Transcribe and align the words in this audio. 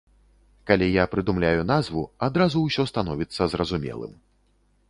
Калі 0.69 0.87
я 1.01 1.05
прыдумляю 1.11 1.61
назву, 1.73 2.03
адразу 2.29 2.57
ўсё 2.65 2.89
становіцца 2.93 3.41
зразумелым. 3.53 4.21